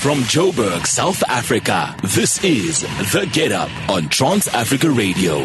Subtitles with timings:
[0.00, 2.80] From Joburg, South Africa, this is
[3.12, 5.44] The Get Up on Trans Africa Radio.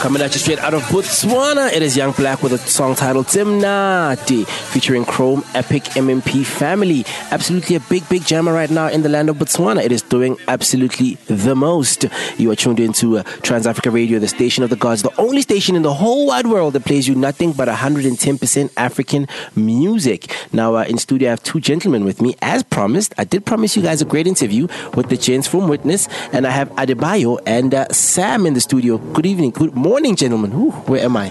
[0.00, 3.26] Coming at you straight out of Botswana, it is Young Black with a song titled
[3.26, 7.04] Timnati, featuring Chrome Epic MMP Family.
[7.30, 9.82] Absolutely a big, big jammer right now in the land of Botswana.
[9.82, 12.04] It is doing absolutely the most.
[12.36, 15.42] You are tuned into uh, Trans Africa Radio, the station of the gods, the only
[15.42, 19.26] station in the whole wide world that plays you nothing but 110% African
[19.56, 20.30] music.
[20.52, 22.36] Now, uh, in studio, I have two gentlemen with me.
[22.42, 26.08] As promised, I did promise you guys a great interview with the gents from Witness,
[26.32, 28.98] and I have Adebayo and uh, Sam in the studio.
[28.98, 30.52] Good evening, good morning, gentlemen.
[30.52, 31.30] Ooh, where am I?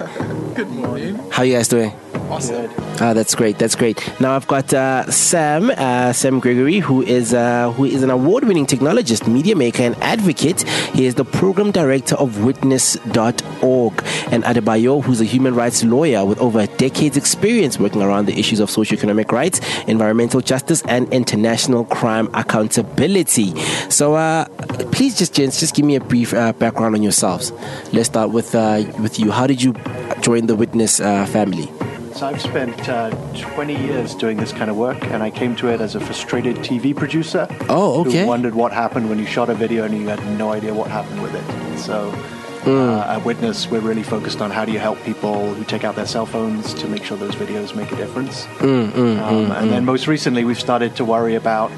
[0.55, 1.19] Good morning.
[1.29, 1.93] How you guys doing?
[2.29, 2.71] Awesome.
[2.99, 3.57] Ah, that's great.
[3.59, 4.01] That's great.
[4.19, 8.65] Now I've got uh, Sam, uh, Sam Gregory, who is uh, who is an award-winning
[8.65, 10.61] technologist, media maker, and advocate.
[10.93, 13.93] He is the program director of Witness.org,
[14.31, 18.39] and Adebayo, who's a human rights lawyer with over a decade's experience working around the
[18.39, 23.53] issues of socioeconomic rights, environmental justice, and international crime accountability.
[23.89, 24.45] So, uh,
[24.91, 27.51] please, just gents, just give me a brief uh, background on yourselves.
[27.91, 29.31] Let's start with uh, with you.
[29.31, 29.73] How did you
[30.21, 31.69] join the Witness uh, family?
[32.13, 35.67] So I've spent uh, 20 years doing this kind of work, and I came to
[35.69, 37.47] it as a frustrated TV producer.
[37.69, 38.21] Oh, okay.
[38.21, 40.89] Who wondered what happened when you shot a video and you had no idea what
[40.91, 41.77] happened with it.
[41.79, 42.11] So
[42.63, 42.69] Hmm.
[42.69, 45.95] uh, at Witness, we're really focused on how do you help people who take out
[45.95, 48.45] their cell phones to make sure those videos make a difference.
[48.59, 51.71] Hmm, um, and then most recently, we've started to worry about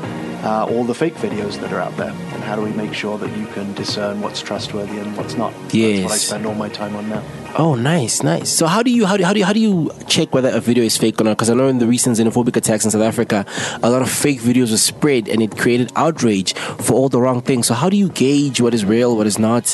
[0.43, 2.13] uh, all the fake videos that are out there,
[2.45, 5.51] how do we make sure that you can discern what's trustworthy and what's not.
[5.53, 7.23] That's what I spend all my time on now.
[7.57, 8.49] Oh, nice, nice.
[8.49, 10.59] So how do you how do, how do you, how do you check whether a
[10.59, 11.37] video is fake or not?
[11.37, 13.45] Because I know in the recent xenophobic attacks in South Africa,
[13.81, 17.41] a lot of fake videos were spread and it created outrage for all the wrong
[17.41, 17.67] things.
[17.67, 19.73] So how do you gauge what is real, what is not?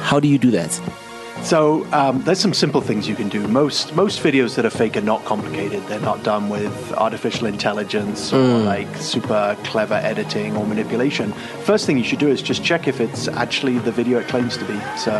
[0.00, 0.80] How do you do that?
[1.42, 3.46] So um, there's some simple things you can do.
[3.48, 5.82] Most most videos that are fake are not complicated.
[5.88, 11.32] They're not done with artificial intelligence or like super clever editing or manipulation.
[11.64, 14.56] First thing you should do is just check if it's actually the video it claims
[14.58, 14.78] to be.
[14.96, 15.12] So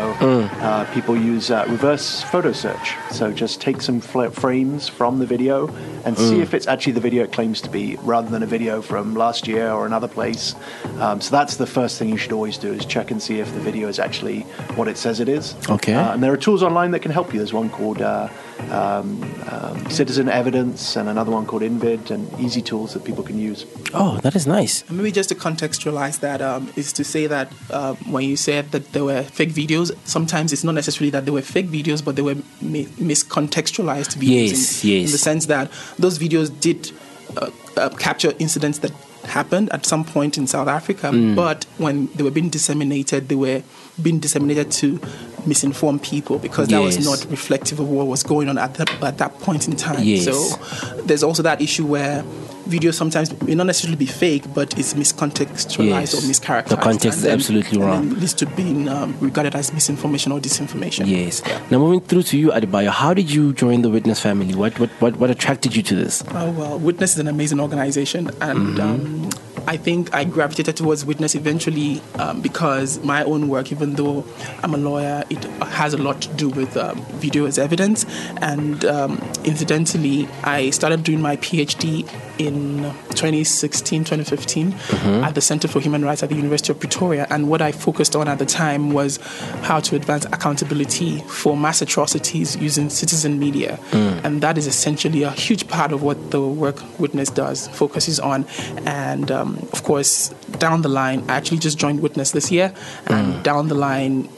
[0.61, 2.93] uh, people use uh, reverse photo search.
[3.11, 5.67] So just take some fl- frames from the video
[6.05, 8.81] and see if it's actually the video it claims to be, rather than a video
[8.81, 10.55] from last year or another place.
[10.99, 13.53] Um, so that's the first thing you should always do is check and see if
[13.53, 14.41] the video is actually
[14.75, 15.55] what it says it is.
[15.69, 15.93] Okay.
[16.11, 17.39] Uh, and there are tools online that can help you.
[17.39, 18.27] There's one called uh,
[18.69, 23.37] um, um, Citizen Evidence and another one called Invid, and easy tools that people can
[23.39, 23.65] use.
[23.93, 24.83] Oh, that is nice.
[24.87, 28.71] And maybe just to contextualize that um, is to say that um, when you said
[28.71, 32.15] that there were fake videos, sometimes it's not necessarily that they were fake videos, but
[32.15, 34.49] they were mi- miscontextualized videos.
[34.49, 35.05] Yes, in, yes.
[35.07, 36.91] In the sense that those videos did
[37.37, 38.91] uh, uh, capture incidents that
[39.23, 41.35] happened at some point in South Africa, Mm.
[41.35, 43.61] but when they were being disseminated, they were
[44.01, 44.99] being disseminated to
[45.45, 49.17] misinform people because that was not reflective of what was going on at that, at
[49.17, 50.03] that point in time.
[50.03, 50.25] Yes.
[50.25, 52.23] So there's also that issue where
[52.67, 56.13] videos sometimes may not necessarily be fake, but it's miscontextualized Yes.
[56.13, 56.67] or mischaracterized.
[56.69, 58.11] The context is then- absolutely wrong.
[58.19, 61.07] leads to being um, regarded as misinformation or disinformation.
[61.07, 61.41] Yes.
[61.71, 64.53] Now moving through to you, Adebayo, how did you join the Witness family?
[64.55, 66.23] What what what, what attracted you to this?
[66.31, 69.29] Oh, well, Witness is an amazing organization, and um,
[69.67, 74.25] I think I gravitated towards Witness eventually um, because my own work, even though
[74.63, 78.05] I'm a lawyer, it has a lot to do with um, video as evidence.
[78.41, 82.09] And um, incidentally, I started doing my PhD
[82.47, 85.23] in 2016, 2015 mm-hmm.
[85.23, 87.27] at the Center for Human Rights at the University of Pretoria.
[87.29, 89.17] And what I focused on at the time was
[89.63, 93.79] how to advance accountability for mass atrocities using citizen media.
[93.91, 94.23] Mm.
[94.23, 98.45] And that is essentially a huge part of what the work Witness does, focuses on.
[98.85, 102.73] And um, of course, down the line, I actually just joined Witness this year.
[103.05, 103.11] Mm.
[103.15, 104.29] And down the line,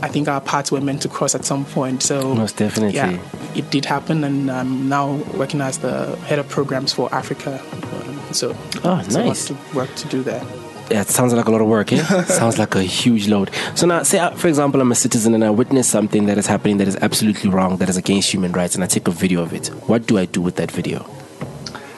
[0.00, 2.02] I think our paths were meant to cross at some point.
[2.02, 2.96] So, Most definitely.
[2.96, 3.18] yeah,
[3.54, 4.24] it did happen.
[4.24, 7.37] And I'm now working as the head of programs for Africa.
[7.46, 8.54] Um, So,
[8.84, 9.50] Oh, it's a lot nice.
[9.74, 10.42] work to do there.
[10.90, 12.24] Yeah, it sounds like a lot of work, yeah?
[12.40, 13.50] sounds like a huge load.
[13.74, 16.46] So now, say, uh, for example, I'm a citizen and I witness something that is
[16.46, 19.42] happening that is absolutely wrong, that is against human rights, and I take a video
[19.42, 19.68] of it.
[19.86, 21.06] What do I do with that video?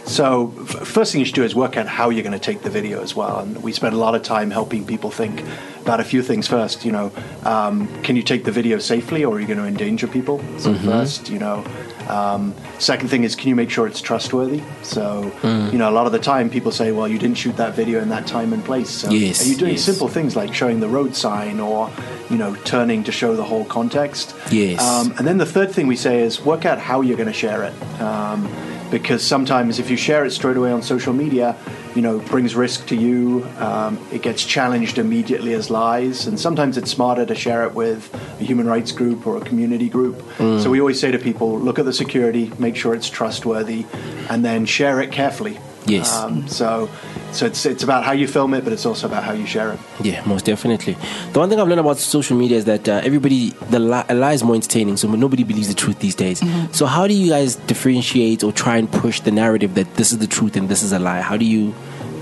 [0.07, 2.63] So, f- first thing you should do is work out how you're going to take
[2.63, 3.39] the video as well.
[3.41, 5.45] And we spend a lot of time helping people think
[5.83, 6.85] about a few things first.
[6.85, 7.13] You know,
[7.45, 10.41] um, can you take the video safely, or are you going to endanger people?
[10.59, 11.65] So first, you know.
[12.11, 14.63] Um, second thing is, can you make sure it's trustworthy?
[14.83, 15.31] So,
[15.73, 18.01] you know, a lot of the time people say, well, you didn't shoot that video
[18.01, 18.91] in that time and place.
[18.91, 19.85] So Yes, Are you doing yes.
[19.85, 21.91] simple things like showing the road sign or,
[22.29, 24.35] you know, turning to show the whole context?
[24.51, 24.83] Yes.
[24.83, 27.33] Um, and then the third thing we say is work out how you're going to
[27.33, 28.01] share it.
[28.01, 28.47] Um,
[28.91, 31.57] because sometimes if you share it straight away on social media,
[31.95, 33.47] you know, brings risk to you.
[33.59, 38.13] Um, it gets challenged immediately as lies, and sometimes it's smarter to share it with
[38.41, 40.23] a human rights group or a community group.
[40.39, 43.87] So we always say to people, look at the security, make sure it's trustworthy,
[44.29, 45.59] and then share it carefully.
[45.87, 46.15] Yes.
[46.15, 46.89] Um, so,
[47.33, 49.73] so it's it's about how you film it, but it's also about how you share
[49.73, 49.81] it.
[50.03, 50.97] Yeah, most definitely.
[51.33, 54.15] The one thing I've learned about social media is that uh, everybody, the li- a
[54.15, 56.43] lie is more entertaining, so nobody believes the truth these days.
[56.77, 60.19] So, how do you guys differentiate or try and push the narrative that this is
[60.19, 61.21] the truth and this is a lie?
[61.23, 61.75] How do you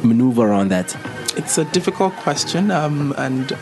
[0.02, 0.96] maneuver around that?
[1.38, 3.56] It's a difficult question, um, and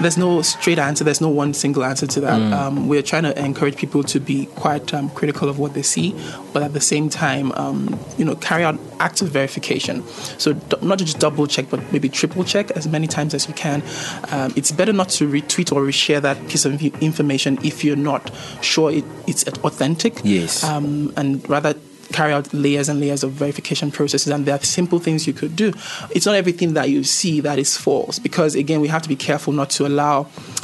[0.00, 1.02] there's no straight answer.
[1.02, 2.52] There's no one single answer to that.
[2.52, 6.14] Um, we're trying to encourage people to be quite um, critical of what they see,
[6.52, 10.06] but at the same time, um, you know, carry out active verification.
[10.38, 13.54] So d- not just double check, but maybe triple check as many times as you
[13.54, 13.82] can.
[14.30, 18.30] Um, it's better not to retweet or reshare that piece of information if you're not
[18.62, 20.20] sure it, it's authentic.
[20.22, 20.62] Yes.
[20.62, 21.74] Um, and rather
[22.16, 25.54] carry out layers and layers of verification processes and there are simple things you could
[25.64, 25.68] do.
[26.10, 29.16] It's not everything that you see that is false because again we have to be
[29.28, 30.16] careful not to allow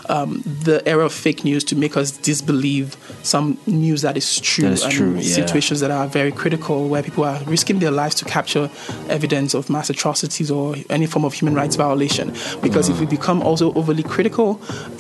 [0.09, 0.31] um,
[0.69, 2.89] the era of fake news to make us disbelieve
[3.23, 5.35] some news that is true That is and true, yeah.
[5.41, 8.67] situations that are very critical where people are risking their lives to capture
[9.19, 12.27] evidence of mass atrocities or any form of human rights violation.
[12.67, 14.49] Because if we become also overly critical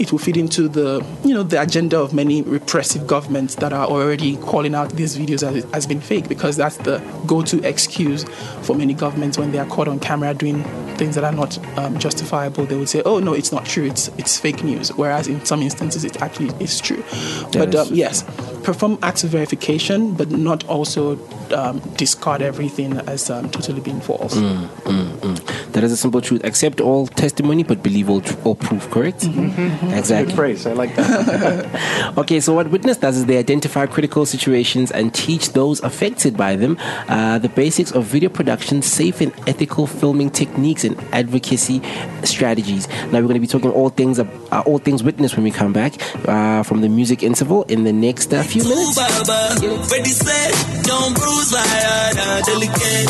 [0.02, 0.88] it will feed into the
[1.24, 5.42] you know the agenda of many repressive governments that are already calling out these videos
[5.48, 8.24] as, as being fake because that's the go-to excuse
[8.62, 10.62] for many governments when they are caught on camera doing
[10.96, 12.66] things that are not um, justifiable.
[12.66, 13.84] They would say oh no it's not true.
[13.86, 17.02] It's it's fake news whereas in some instances it actually is true.
[17.52, 18.24] But is- um, yes
[18.62, 21.16] perform active verification but not also
[21.52, 24.34] um, discard everything as um, totally being false
[25.72, 26.44] That is a simple truth.
[26.44, 29.24] Accept all testimony, but believe all, tr- all proof, correct?
[29.24, 30.26] Exactly.
[30.26, 30.66] Good phrase.
[30.66, 32.12] I like that.
[32.18, 36.56] Okay, so what Witness does is they identify critical situations and teach those affected by
[36.56, 36.76] them
[37.08, 41.80] uh, the basics of video production, safe and ethical filming techniques, and advocacy
[42.24, 42.86] strategies.
[43.10, 45.72] Now we're going to be talking all things uh, all things Witness when we come
[45.72, 45.94] back
[46.28, 48.98] uh, from the music interval in the next uh, few minutes.
[51.50, 53.08] My heart, delicate.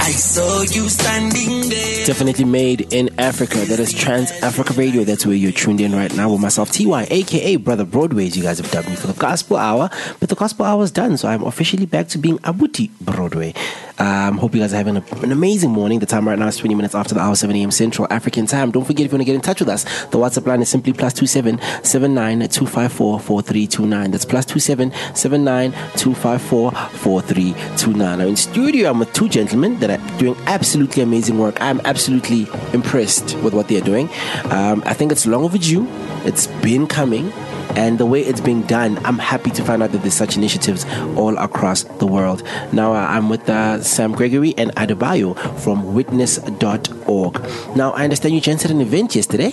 [0.00, 2.06] I saw you standing there.
[2.06, 3.58] Definitely made in Africa.
[3.58, 5.02] That is Trans Africa Radio.
[5.02, 8.36] That's where you're tuned in right now with myself, TY, aka Brother Broadways.
[8.36, 9.90] You guys have dubbed me for the Gospel Hour,
[10.20, 13.54] but the Gospel Hour is done, so I'm officially back to being Abuti Broadway.
[13.98, 15.98] Um, hope you guys are having a, an amazing morning.
[15.98, 17.70] The time right now is 20 minutes after the hour, 7 a.m.
[17.70, 18.70] Central African time.
[18.70, 20.68] Don't forget if you want to get in touch with us, the WhatsApp line is
[20.68, 24.10] simply plus 27 79 254 4329.
[24.10, 28.18] That's plus 27 79 254 4329.
[28.18, 31.60] Now in studio, I'm with two gentlemen that are doing absolutely amazing work.
[31.60, 34.08] I'm absolutely impressed with what they're doing.
[34.50, 35.86] Um, I think it's long overdue.
[36.24, 37.32] It's been coming.
[37.76, 40.84] And the way it's being done, I'm happy to find out that there's such initiatives
[41.16, 42.42] all across the world.
[42.72, 47.76] Now, uh, I'm with uh, Sam Gregory and Adebayo from witness.org.
[47.76, 49.52] Now, I understand you gents had an event yesterday.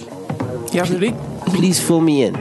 [0.71, 1.13] yeah really
[1.47, 2.35] Please fill me in.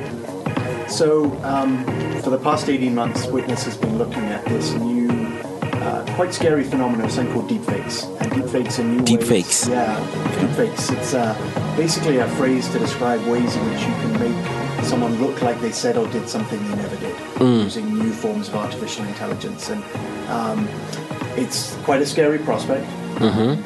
[0.89, 1.85] So, um,
[2.23, 6.65] for the past 18 months, Witness has been looking at this new, uh, quite scary
[6.65, 8.05] phenomenon, something called deepfakes.
[8.21, 9.67] And deepfakes are new Deepfakes.
[9.67, 9.69] ways.
[9.69, 9.97] Yeah,
[10.41, 10.93] deepfakes.
[10.97, 11.35] It's uh,
[11.77, 14.54] basically a phrase to describe ways in which you can make
[14.85, 17.17] someone look like they said or did something they never did,
[17.65, 19.71] using new forms of artificial intelligence.
[19.71, 19.83] And
[20.29, 20.69] um,
[21.37, 22.87] it's quite a scary prospect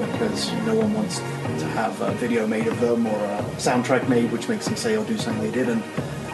[0.00, 4.30] because no one wants to have a video made of them or a soundtrack made
[4.30, 5.82] which makes them say or do something they didn't.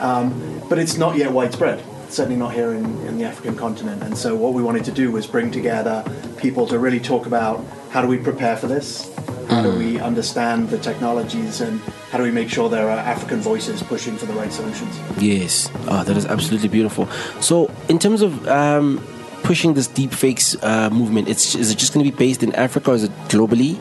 [0.00, 4.02] Um, but it's not yet widespread, certainly not here in, in the African continent.
[4.02, 6.04] And so, what we wanted to do was bring together
[6.36, 9.13] people to really talk about how do we prepare for this,
[9.48, 13.40] how do we understand the technologies, and how do we make sure there are African
[13.40, 14.98] voices pushing for the right solutions.
[15.18, 15.70] Yes.
[15.88, 17.06] Oh, that is absolutely beautiful.
[17.40, 19.04] So, in terms of um,
[19.42, 22.92] pushing this deepfakes uh, movement, it's is it just going to be based in Africa
[22.92, 23.78] or is it globally?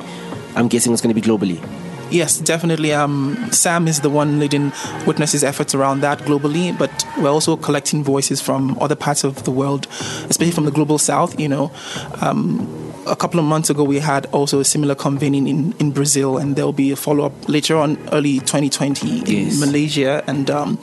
[0.56, 1.60] I'm guessing it's going to be globally.
[2.12, 2.94] Yes, definitely.
[2.94, 4.72] Um, Sam is the one leading
[5.08, 9.52] Witness's efforts around that globally, but we're also collecting voices from other parts of the
[9.52, 9.88] world,
[10.30, 11.40] especially from the global south.
[11.40, 11.72] You know,
[12.22, 12.68] um,
[13.06, 16.56] a couple of months ago we had also a similar convening in, in Brazil, and
[16.56, 19.54] there will be a follow up later on, early 2020 Yes.
[19.54, 20.24] in Malaysia.
[20.28, 20.80] And um,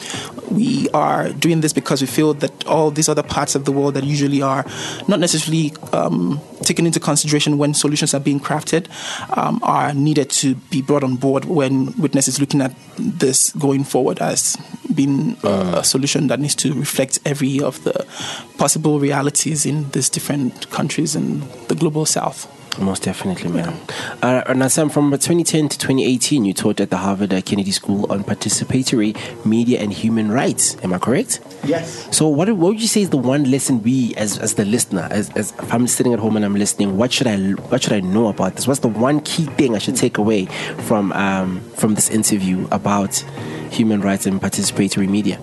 [0.50, 3.95] we are doing this because we feel that all these other parts of the world
[3.95, 4.65] that usually are
[5.09, 8.87] not necessarily um, taken into consideration when solutions are being crafted
[9.37, 13.85] um, are needed to be brought on board when Witness is looking at this going
[13.85, 14.57] forward as
[14.95, 18.07] being uh, a solution that needs to reflect every of the
[18.59, 22.49] possible realities in these different countries in the global south.
[22.79, 23.79] Most definitely, man.
[24.23, 28.11] Uh, and now, Sam, from 2010 to 2018, you taught at the Harvard Kennedy School
[28.11, 30.77] on participatory media and human rights.
[30.83, 31.41] Am I correct?
[31.65, 32.09] Yes.
[32.17, 35.09] So, what, what would you say is the one lesson we, as, as the listener,
[35.11, 37.39] as, as if I'm sitting at home and I'm listening, what should I
[37.71, 38.67] what should I know about this?
[38.67, 40.47] What's the one key thing I should take away
[40.87, 43.17] from um, from this interview about
[43.71, 45.41] human rights and participatory media?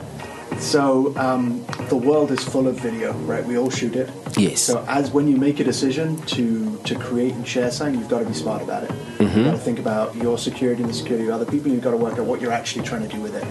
[0.60, 3.46] So um, the world is full of video, right?
[3.46, 4.10] We all shoot it.
[4.38, 4.62] Yes.
[4.62, 8.20] So as when you make a decision to to create and share something, you've got
[8.20, 8.90] to be smart about it.
[8.90, 9.24] Mm-hmm.
[9.24, 11.72] You've got to think about your security and the security of other people.
[11.72, 13.46] You've got to work out what you're actually trying to do with it.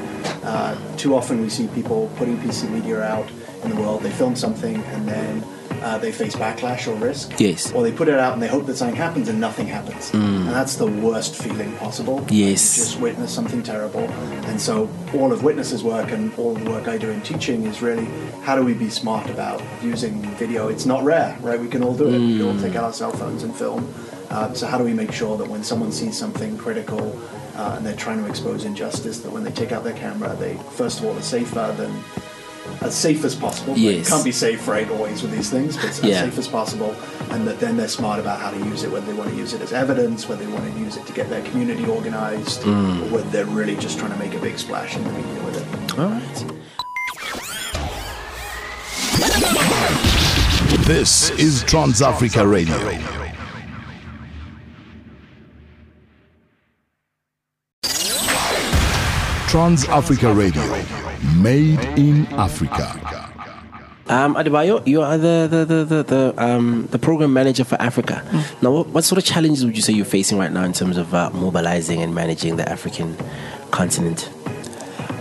[0.45, 3.29] Uh, too often we see people putting piece of media out
[3.63, 4.03] in the world.
[4.03, 5.45] They film something and then
[5.87, 7.39] uh, they face backlash or risk.
[7.39, 7.73] Yes.
[7.73, 10.13] Or they put it out and they hope that something happens and nothing happens.
[10.13, 12.19] And that's the worst feeling possible.
[12.23, 12.31] Mm.
[12.33, 12.77] Yes.
[12.77, 14.01] You just witness something terrible.
[14.51, 17.83] And so all of Witness's work and all the work I do in teaching is
[17.83, 18.07] really
[18.43, 20.67] how do we be smart about using video?
[20.67, 21.61] It's not rare, right?
[21.61, 22.19] We can all do it.
[22.19, 23.89] We all take out our cell phones and film.
[24.29, 27.17] Uh, so how do we make sure that when someone sees something critical
[27.55, 30.57] uh, and they're trying to expose injustice, that when they take out their camera, they
[30.73, 31.93] first of all are safer than
[32.81, 33.73] as safe as possible.
[33.75, 33.83] Right?
[33.83, 34.09] Yes.
[34.09, 36.25] Can't be safe, right, always with these things, but as Yeah.
[36.25, 36.95] safe as possible.
[37.31, 39.53] And that then they're smart about how to use it, whether they want to use
[39.53, 43.03] it as evidence, whether they want to use it to get their community organized, Mm.
[43.03, 45.57] or whether they're really just trying to make a big splash in the media with
[45.57, 45.99] it.
[45.99, 46.45] All right.
[50.87, 52.77] This is Trans Africa Radio.
[59.49, 61.06] Trans Africa Radio.
[61.37, 63.33] Made in Africa.
[64.09, 68.23] Um, Adebayo, you are the the, the, the, the, um, the program manager for Africa.
[68.63, 70.97] Now, what, what sort of challenges would you say you're facing right now in terms
[70.97, 73.17] of uh, mobilizing and managing the African
[73.73, 74.31] continent?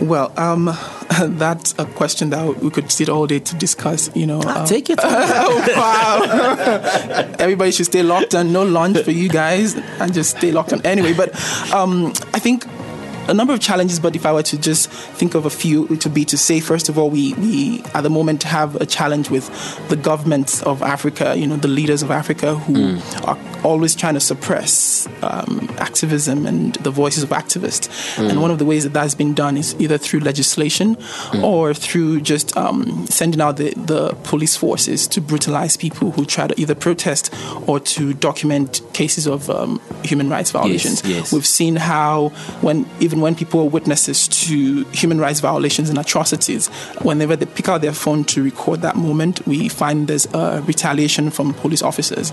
[0.02, 0.66] Well, um,
[1.40, 4.14] that's a question that we could sit all day to discuss.
[4.16, 5.00] You know, Ah, um, take it.
[5.02, 7.34] oh, wow.
[7.40, 8.52] Everybody should stay locked on.
[8.52, 11.14] No lunch for you guys, and just stay locked on anyway.
[11.14, 11.34] But
[11.74, 12.66] um, I think
[13.28, 14.00] a number of challenges.
[14.00, 16.60] But if I were to just think of a few, it would be to say
[16.60, 19.50] first of all, we we at the moment have a challenge with
[19.90, 21.36] the governments of Africa.
[21.38, 26.76] You know, the leaders of Africa who are always trying to suppress um, activism and
[26.76, 27.90] the voices of activists.
[28.18, 30.98] And one of the ways that that's been done is either through legislation
[31.42, 36.48] or through just um, sending out the, the police forces to brutalize people who try
[36.48, 37.34] to either protest
[37.68, 41.04] or to document cases of um, human rights violations.
[41.04, 41.34] yes.
[41.34, 42.30] We've seen how
[42.62, 46.68] when even when people are witnesses to human rights violations and atrocities,
[47.02, 51.30] whenever they pick out their phone to record that moment, we find there's a retaliation
[51.30, 52.32] from police officers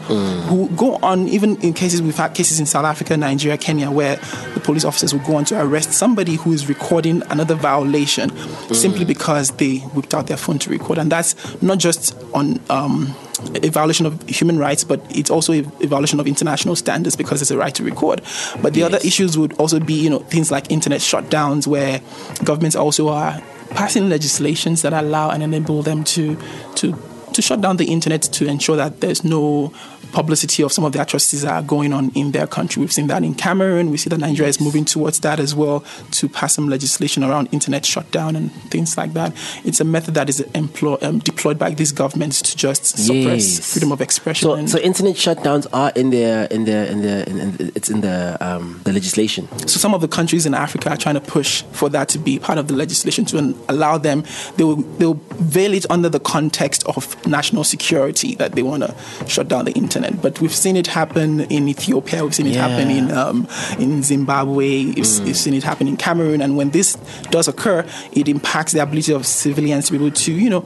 [0.49, 4.17] who go on even in cases we've had cases in South Africa, Nigeria, Kenya, where
[4.55, 8.31] the police officers will go on to arrest somebody who is recording another violation
[8.75, 12.61] simply because they whipped out their phone to record, and that's not just on.
[12.71, 13.15] Um,
[13.55, 17.43] a violation of human rights, but it's also a, a violation of international standards because
[17.43, 18.23] it's a right to record.
[18.61, 22.01] But the other issues would also be, you know, things like internet shutdowns, where
[22.45, 26.37] governments also are passing legislations that allow and enable them to
[26.77, 26.97] to
[27.33, 29.73] to shut down the internet to ensure that there's no
[30.13, 32.81] publicity of some of the atrocities that are going on in their country.
[32.81, 33.91] We've seen that in Cameroon.
[33.91, 37.49] We see that Nigeria is moving towards that as well to pass some legislation around
[37.53, 39.33] internet shutdown and things like that.
[39.65, 43.73] It's a method that is employ, um, deployed by these governments to just suppress Yes.
[43.73, 44.49] freedom of expression.
[44.49, 48.01] So, so internet shutdowns are in the in the in the in, in, it's in
[48.03, 49.49] the um, the legislation.
[49.67, 52.39] So some of the countries in Africa are trying to push for that to be
[52.39, 54.25] part of the legislation to allow them.
[54.57, 55.21] They will they'll
[55.55, 58.95] veil it under the context of national security that they want to
[59.29, 60.02] shut down the internet.
[60.23, 62.23] But we've seen it happen in Ethiopia.
[62.25, 63.47] We've seen it happen in um,
[63.79, 64.87] in Zimbabwe.
[64.87, 66.41] We've, s- we've seen it happen in Cameroon.
[66.43, 66.97] And when this
[67.31, 70.65] does occur, it impacts the ability of civilians to be able to you know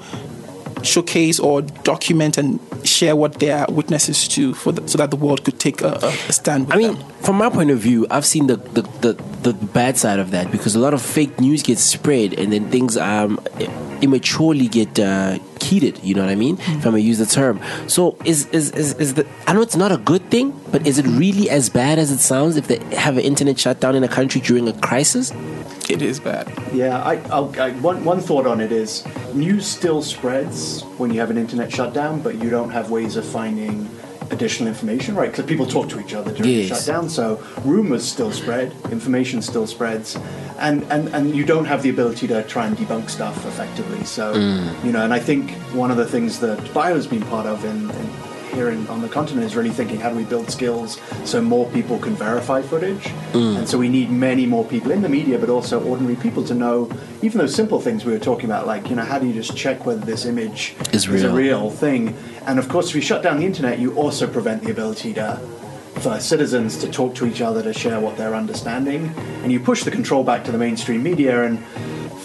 [0.83, 5.17] showcase or document and share what they are witnesses to for the, so that the
[5.17, 5.95] world could take a,
[6.29, 7.09] a stand I mean, them.
[7.23, 9.13] from my point of view, I've seen the, the, the,
[9.43, 12.71] the bad side of that because a lot of fake news gets spread and then
[12.71, 13.41] things um,
[14.01, 15.39] immaturely get uh,
[15.69, 15.95] heated.
[16.03, 16.57] You know what I mean?
[16.79, 17.61] If I may use the term.
[17.89, 20.99] So is, is, is, is the, I know it's not a good thing, but is
[20.99, 24.09] it really as bad as it sounds if they have an internet shutdown in a
[24.09, 25.33] country during a crisis?
[25.89, 26.53] It is bad.
[26.73, 29.05] Yeah, I, I'll, I, one, one thought on it is
[29.35, 33.25] news still spreads when you have an internet shutdown, but you don't have ways of
[33.25, 33.89] finding
[34.31, 35.31] additional information, right?
[35.31, 39.67] Because people talk to each other during the shutdown, so rumors still spread, information still
[39.67, 40.17] spreads,
[40.59, 44.05] and, and, and you don't have the ability to try and debunk stuff effectively.
[44.05, 44.85] So, mm.
[44.85, 47.91] you know, and I think one of the things that Bayo's been part of in,
[47.91, 48.26] in
[48.57, 51.69] here in, on the continent is really thinking how do we build skills so more
[51.71, 53.05] people can verify footage.
[53.33, 53.59] Mm.
[53.59, 56.55] And so we need many more people in the media, but also ordinary people to
[56.55, 59.35] know even those simple things we were talking about, like you know how do you
[59.35, 61.35] just check whether this image Is a real.
[61.35, 62.17] real thing.
[62.47, 65.39] And of course, if you shut down the internet, you also prevent the ability to
[66.01, 69.85] for citizens to talk to each other to share what they're understanding, and you push
[69.85, 71.63] the control back to the mainstream media and.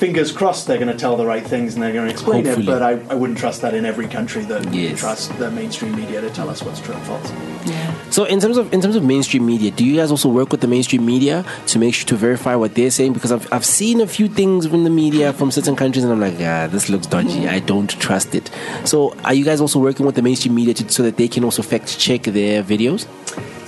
[0.01, 2.65] Fingers crossed, they're going to tell the right things and they're going to explain Hopefully.
[2.65, 2.69] it.
[2.73, 4.99] But I, I wouldn't trust that in every country that Yes.
[4.99, 7.29] trust the mainstream media to tell us what's true and false.
[7.65, 7.93] Yeah.
[8.09, 10.61] So in terms of in terms of mainstream media, do you guys also work with
[10.61, 13.13] the mainstream media to make sure to verify what they're saying?
[13.13, 16.19] Because I've I've seen a few things from the media from certain countries, and I'm
[16.19, 17.41] like, yeah, this looks dodgy.
[17.41, 17.49] Mm.
[17.49, 18.49] I don't trust it.
[18.85, 21.43] So are you guys also working with the mainstream media to, so that they can
[21.43, 23.05] also fact check their videos?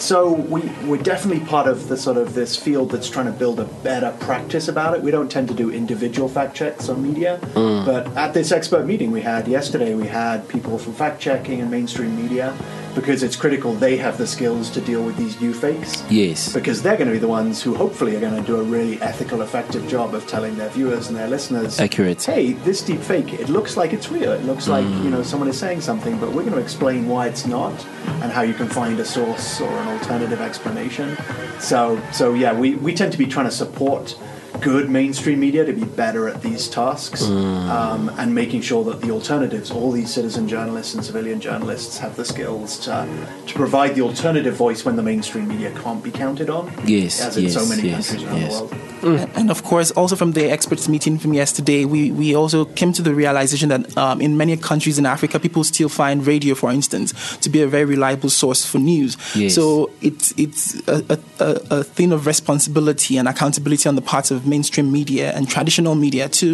[0.03, 3.61] So we, we're definitely part of the sort of this field that's trying to build
[3.61, 5.01] a better practice about it.
[5.01, 7.85] We don't tend to do individual fact checks on media, mm.
[7.85, 11.71] but at this expert meeting we had yesterday, we had people from fact checking and
[11.71, 12.53] mainstream media
[12.95, 16.03] because it's critical they have the skills to deal with these new fakes.
[16.09, 16.53] Yes.
[16.53, 19.01] Because they're going to be the ones who hopefully are going to do a really
[19.01, 22.23] ethical, effective job of telling their viewers and their listeners, Accurate.
[22.23, 24.31] Hey, this deep fake, it looks like it's real.
[24.31, 25.11] It looks like you mm.
[25.11, 27.73] know someone is saying something, but we're going to explain why it's not
[28.21, 31.17] and how you can find a source or an alternative explanation.
[31.59, 34.17] So, so yeah, we, we tend to be trying to support
[34.63, 39.11] good mainstream media to be better at these tasks um, and making sure that the
[39.11, 43.07] alternatives, all these citizen journalists and civilian journalists, have the skills to,
[43.45, 46.71] to provide the alternative voice when the mainstream media can't be counted on.
[46.85, 48.59] Yes, as in so yes, many yes, countries around yes.
[48.59, 49.29] the world.
[49.35, 53.01] And of course, also from the experts meeting from yesterday, we, we also came to
[53.01, 57.37] the realization that um, in many countries in Africa, people still find radio, for instance,
[57.37, 59.17] to be a very reliable source for news.
[59.35, 59.55] Yes.
[59.55, 64.31] So it's it's a, a, a a thing of responsibility and accountability on the part
[64.31, 66.47] of mainstream media and traditional media to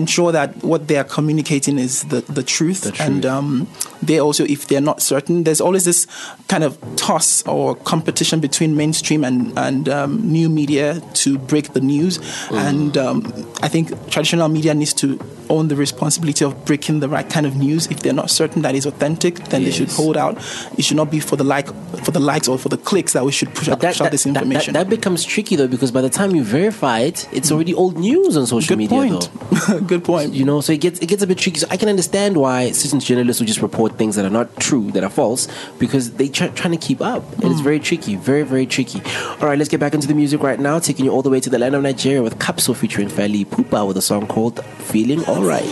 [0.00, 2.80] ensure that what they are communicating is the, the truth.
[2.82, 3.08] The truth.
[3.08, 3.48] And um,
[4.08, 6.00] they also, if they're not certain, there's always this
[6.52, 10.86] kind of toss or competition between mainstream and, and um, new media
[11.22, 12.14] to break the news.
[12.68, 13.16] And um,
[13.62, 13.84] I think
[14.14, 15.08] traditional media needs to
[15.48, 17.86] own the responsibility of breaking the right kind of news.
[17.94, 20.34] If they're not certain that is authentic, then they should hold out.
[20.78, 21.68] It should not be for the like,
[22.04, 24.04] for the likes or for the clicks that we should push out, That, push out
[24.06, 24.74] that, this that- that- information.
[24.74, 28.36] that becomes tricky though because by the time you verify it, it's already old news
[28.36, 29.30] on social Good media point.
[29.68, 29.80] though.
[29.86, 30.32] Good point.
[30.32, 31.58] You know, so it gets it gets a bit tricky.
[31.58, 34.90] So I can understand why certain journalists will just report things that are not true,
[34.92, 35.46] that are false,
[35.78, 37.22] because they try trying to keep up.
[37.34, 37.64] And it's hmm.
[37.64, 39.02] very tricky, very very tricky.
[39.40, 41.40] All right, let's get back into the music right now, taking you all the way
[41.40, 45.22] to the land of Nigeria with Capsule featuring Fali Pupa with a song called "Feeling
[45.26, 45.64] Alright."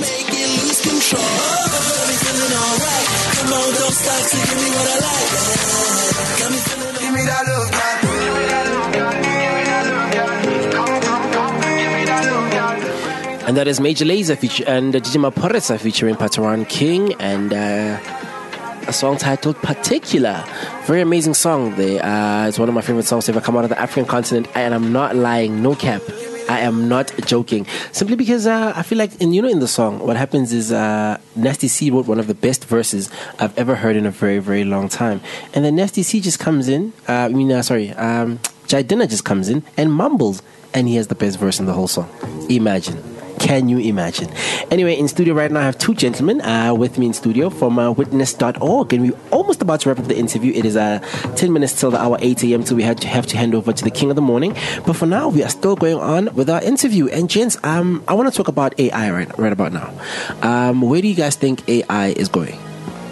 [13.46, 19.18] And that is Major Lazer feature and uh, Maphorisa featuring Patoranking and uh, a song
[19.18, 20.46] titled Particula.
[20.86, 21.74] Very amazing song.
[21.74, 24.48] Uh, it's one of my favorite songs to ever come out of the African continent,
[24.54, 26.00] and I'm not lying, no cap.
[26.48, 27.66] I am not joking.
[27.92, 30.72] Simply because uh, I feel like, and you know, in the song, what happens is
[30.72, 34.38] uh, Nasty C wrote one of the best verses I've ever heard in a very,
[34.38, 35.20] very long time.
[35.52, 39.26] And then Nasty C just comes in, uh, I mean, uh, sorry, um, Jidenna just
[39.26, 42.08] comes in and mumbles, and he has the best verse in the whole song.
[42.48, 43.13] Imagine.
[43.44, 44.30] Can you imagine?
[44.70, 47.78] Anyway, in studio right now, I have two gentlemen uh, with me in studio from
[47.78, 50.54] uh, witness.org, and we're almost about to wrap up the interview.
[50.54, 51.00] It is uh,
[51.36, 53.70] 10 minutes till the hour 8 a.m., so we had to have to hand over
[53.70, 54.56] to the king of the morning.
[54.86, 57.08] But for now, we are still going on with our interview.
[57.08, 59.92] And, gents, um, I want to talk about AI right, right about now.
[60.40, 62.56] Um, where do you guys think AI is going?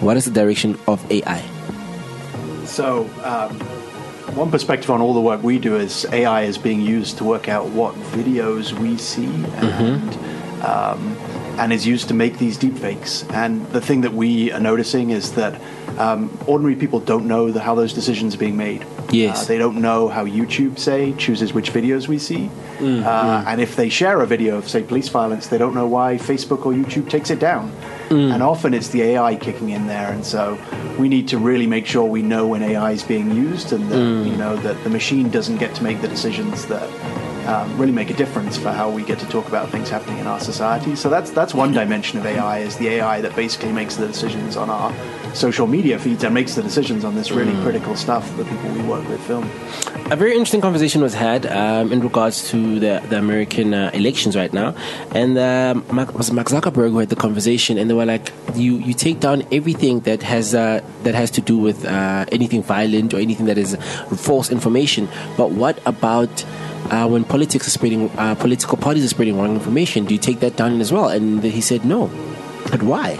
[0.00, 1.42] What is the direction of AI?
[2.64, 3.81] So, um,
[4.34, 7.48] one perspective on all the work we do is AI is being used to work
[7.48, 11.16] out what videos we see and um,
[11.58, 13.30] and is used to make these deepfakes.
[13.32, 15.60] And the thing that we are noticing is that
[15.98, 18.86] um, ordinary people don't know the, how those decisions are being made.
[19.10, 19.42] Yes.
[19.42, 22.50] Uh, they don't know how YouTube, say, chooses which videos we see.
[22.80, 26.16] Uh, and if they share a video of, say, police violence, they don't know why
[26.16, 27.70] Facebook or YouTube takes it down.
[28.12, 28.34] Mm.
[28.34, 30.12] And often it's the AI kicking in there.
[30.12, 30.58] And so
[30.98, 33.96] we need to really make sure we know when AI is being used and that,
[33.96, 34.30] mm.
[34.30, 36.88] you know, that the machine doesn't get to make the decisions that
[37.46, 40.26] um, really make a difference for how we get to talk about things happening in
[40.26, 40.94] our society.
[40.94, 44.56] So that's that's one dimension of AI is the AI that basically makes the decisions
[44.56, 44.94] on our
[45.34, 47.62] social media feeds and makes the decisions on this really mm.
[47.62, 49.50] critical stuff that the people we work with film.
[50.12, 54.36] A very interesting conversation was had um, in regards to the, the American uh, elections
[54.36, 54.74] right now,
[55.14, 58.76] and um, Mark, was Mark Zuckerberg who had the conversation, and they were like, "You
[58.76, 63.14] you take down everything that has uh, that has to do with uh, anything violent
[63.14, 63.74] or anything that is
[64.14, 66.44] false information, but what about?"
[66.90, 70.40] Uh, when politics is spreading, uh, political parties are spreading wrong information, do you take
[70.40, 71.08] that down as well?
[71.08, 72.10] And he said no.
[72.70, 73.16] But why?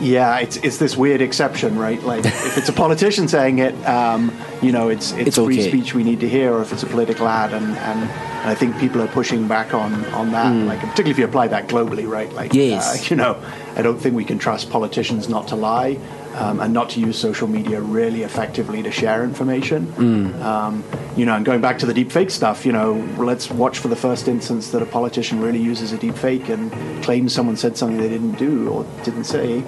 [0.00, 2.02] Yeah, it's it's this weird exception, right?
[2.02, 5.68] Like if it's a politician saying it, um, you know, it's it's, It's free okay.
[5.68, 8.10] speech we need to hear, or if it's a political ad, and, and
[8.48, 10.52] I think people are pushing back on on that.
[10.66, 12.32] Like particularly if you apply that globally, right?
[12.32, 12.54] Like.
[12.54, 13.02] Yes.
[13.02, 13.42] uh, you know,
[13.76, 15.98] I don't think we can trust politicians not to lie.
[16.34, 19.86] Um, and not to use social media really effectively to share information.
[19.86, 20.42] Hmm.
[20.42, 20.84] Um,
[21.16, 23.86] you know, and going back to the deep fake stuff, you know, let's watch for
[23.86, 26.72] the first instance that a politician really uses a deep fake and
[27.04, 29.62] claims someone said something they didn't do or didn't say.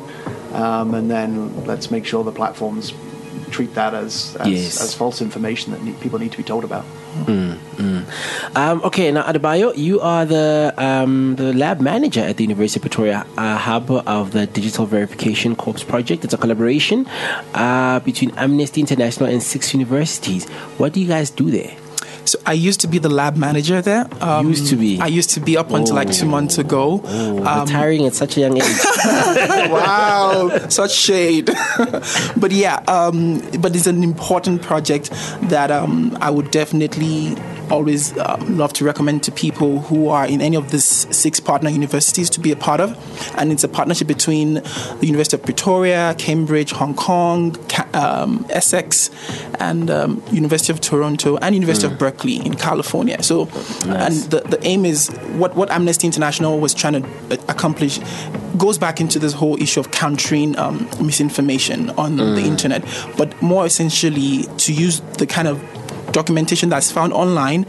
[0.54, 2.92] Um, and then let's make sure the platforms
[3.52, 4.80] treat that as as, Yes.
[4.82, 6.84] as false information that need, people need to be told about.
[8.54, 12.82] Um, okay, now Adebayo, you are the um, the lab manager at the University of
[12.82, 16.24] Pretoria uh, hub of the Digital Verification Corps project.
[16.24, 17.06] It's a collaboration
[17.54, 20.48] uh, between Amnesty International and six universities.
[20.78, 21.76] What do you guys do there?
[22.26, 24.08] So I used to be the lab manager there.
[24.20, 24.98] Um, Used to be?
[25.00, 27.00] I used to be up until like two months ago.
[27.04, 28.64] Um, Retiring at such a young age.
[29.70, 31.46] wow, such shade.
[32.36, 35.10] but yeah, um, but it's an important project
[35.42, 37.36] that um, I would definitely
[37.70, 41.70] always um, love to recommend to people who are in any of these six partner
[41.70, 42.96] universities to be a part of.
[43.36, 47.56] And it's a partnership between the University of Pretoria, Cambridge, Hong Kong,
[47.94, 49.10] um, Essex,
[49.58, 53.22] and um, University of Toronto and University of Berkeley in California.
[53.22, 53.42] So,
[53.86, 57.98] and the, the aim is what, what Amnesty International was trying to uh, accomplish
[58.56, 62.82] goes back into this whole issue of countering um, misinformation on the internet,
[63.16, 65.62] but more essentially to use the kind of
[66.20, 67.64] documentation that's found online,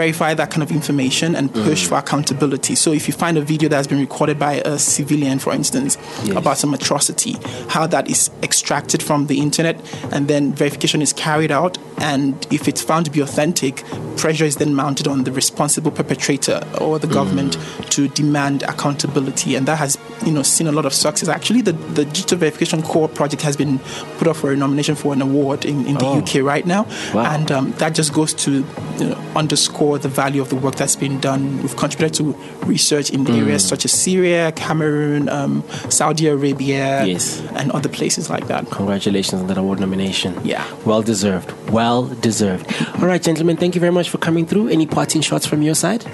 [0.00, 2.74] verify that kind of information, and push for accountability.
[2.74, 6.36] So, if you find a video that's been recorded by a civilian, for instance, Yes.
[6.36, 7.36] about some atrocity,
[7.68, 9.76] how that is extracted from the internet,
[10.12, 13.84] and then verification is carried out, and if it's found to be authentic,
[14.16, 17.56] pressure is then mounted on the responsible perpetrator or the government
[17.90, 19.96] to demand accountability, and that has
[20.26, 21.28] you know seen a lot of success.
[21.28, 23.78] Actually, the the digital verification Corps project has been
[24.18, 26.18] put up for a nomination for an award in, in the Oh.
[26.18, 26.82] UK right now,
[27.14, 27.34] Wow.
[27.34, 28.64] and um, that just goes to
[28.98, 31.62] you know, underscore the value of the work that's been done.
[31.62, 32.32] We've contributed to
[32.66, 33.38] research in Mm.
[33.42, 37.40] areas such as Syria, Cameroon, um, Saudi Arabia, Yes.
[37.54, 38.70] and other places like that.
[38.70, 40.34] Congratulations on that award nomination.
[40.44, 40.64] Yeah.
[40.84, 41.52] Well deserved.
[41.70, 42.66] Well deserved.
[43.00, 44.68] All right, gentlemen, thank you very much for coming through.
[44.68, 46.04] Any parting shots from your side?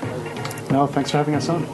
[0.71, 1.67] No, thanks for having us on.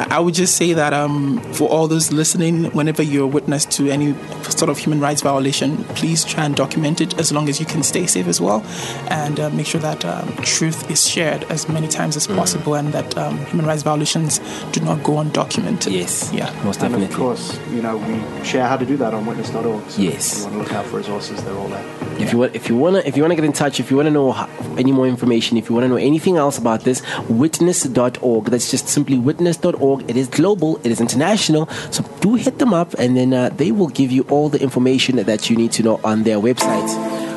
[0.00, 3.88] I I would just say that um, for all those listening, whenever you're witness to
[3.90, 7.64] any sort of human rights violation, please try and document it as long as you
[7.66, 8.60] can stay safe as well,
[9.08, 12.92] and uh, make sure that um, truth is shared as many times as possible, and
[12.92, 14.40] that um, human rights violations
[14.72, 15.90] do not go undocumented.
[15.92, 16.30] Yes.
[16.32, 16.50] Yeah.
[16.64, 17.06] Most And definitely.
[17.06, 19.88] of course, you know, we share how to do that on witness.org.
[19.90, 20.32] So Yes.
[20.32, 21.84] if you want to look out for resources, they're all there.
[22.18, 24.10] If you want, if you wanna, if you wanna get in touch, if you wanna
[24.10, 28.44] know how, any more information, if you wanna know anything else about this, witness.org.
[28.52, 29.89] That's just simply witness.org.
[29.98, 31.66] It is global, it is international.
[31.90, 35.16] So do hit them up, and then uh, they will give you all the information
[35.16, 36.88] that you need to know on their website.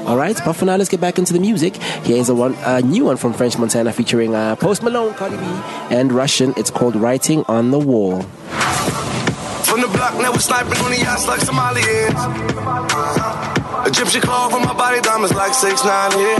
[0.05, 1.77] All right, but for now, let's get back into the music.
[2.03, 5.43] Here's a one, a new one from French Montana featuring uh, Post Malone, Cardi B,
[5.95, 6.57] and Rvssian.
[6.57, 8.21] It's called "Writing on the Wall."
[9.63, 12.19] From the block, now we're sniping on the like Somalians.
[13.87, 16.37] Egyptian cloth on my body, diamonds like 6 9 here.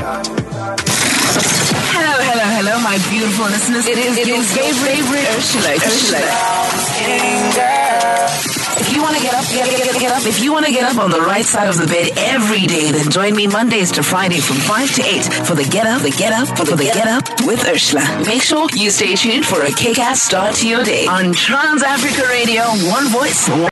[1.94, 3.86] Hello, hello, hello, my beautiful listeners.
[3.88, 5.78] It is your favorite Ursula.
[5.78, 6.22] Ursula.
[8.82, 10.26] If you want to get up, get, get, get, get up.
[10.26, 12.92] If you want to get up on the right side of the bed every day,
[12.92, 16.10] then join me Mondays to Friday from 5 to 8 for the Get Up, the
[16.12, 18.02] Get Up, for the Get Up with Ursula.
[18.26, 22.26] Make sure you stay tuned for a kick-ass start to your day on Trans Africa
[22.30, 23.48] Radio, one voice,